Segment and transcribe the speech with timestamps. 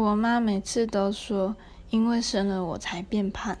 [0.00, 1.54] 我妈每次都说
[1.90, 3.58] 因为生了我才变胖。